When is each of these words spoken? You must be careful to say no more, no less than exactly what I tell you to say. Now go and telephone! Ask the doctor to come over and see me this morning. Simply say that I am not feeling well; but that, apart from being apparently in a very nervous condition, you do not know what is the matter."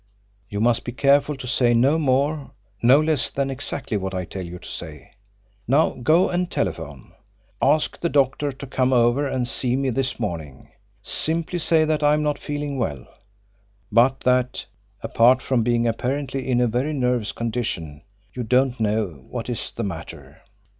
You 0.49 0.59
must 0.61 0.83
be 0.83 0.93
careful 0.93 1.35
to 1.37 1.45
say 1.45 1.75
no 1.75 1.99
more, 1.99 2.49
no 2.81 2.99
less 2.99 3.29
than 3.29 3.51
exactly 3.51 3.97
what 3.97 4.15
I 4.15 4.25
tell 4.25 4.41
you 4.41 4.57
to 4.57 4.67
say. 4.67 5.11
Now 5.67 5.91
go 5.91 6.27
and 6.27 6.49
telephone! 6.49 7.13
Ask 7.61 7.99
the 8.01 8.09
doctor 8.09 8.51
to 8.51 8.65
come 8.65 8.93
over 8.93 9.27
and 9.27 9.47
see 9.47 9.75
me 9.75 9.91
this 9.91 10.19
morning. 10.19 10.71
Simply 11.03 11.59
say 11.59 11.85
that 11.85 12.01
I 12.01 12.15
am 12.15 12.23
not 12.23 12.39
feeling 12.39 12.79
well; 12.79 13.05
but 13.91 14.21
that, 14.21 14.65
apart 15.03 15.39
from 15.39 15.61
being 15.61 15.85
apparently 15.87 16.49
in 16.49 16.61
a 16.61 16.67
very 16.67 16.93
nervous 16.93 17.31
condition, 17.31 18.01
you 18.33 18.41
do 18.41 18.65
not 18.69 18.79
know 18.79 19.05
what 19.29 19.51
is 19.51 19.71
the 19.71 19.83
matter." 19.83 20.41